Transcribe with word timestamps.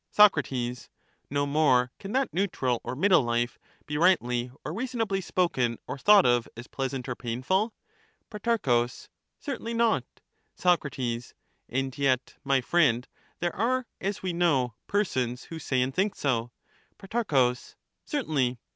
Soc, 0.09 0.35
No 1.29 1.45
more 1.45 1.91
can 1.99 2.11
that 2.13 2.33
neutral 2.33 2.81
or 2.83 2.95
middle 2.95 3.21
life 3.21 3.59
be 3.85 3.99
rightly 3.99 4.49
or 4.65 4.73
reasonably 4.73 5.21
spoken 5.21 5.77
or 5.85 5.95
thought 5.95 6.25
of 6.25 6.47
as 6.57 6.65
pleasant 6.65 7.07
or 7.07 7.13
painful. 7.13 7.71
Pro, 8.31 8.87
Certainly 9.37 9.75
not. 9.75 10.03
Soc, 10.55 10.85
And 11.69 11.95
yet, 11.99 12.33
my 12.43 12.61
friend, 12.61 13.07
there 13.41 13.55
are, 13.55 13.85
as 13.99 14.23
we 14.23 14.33
know, 14.33 14.73
persons 14.87 15.41
44 15.41 15.49
who 15.55 15.59
say 15.59 15.81
and 15.83 15.93
think 15.93 16.15
so. 16.15 16.49
Pro, 16.97 17.53
Certainly. 18.03 18.57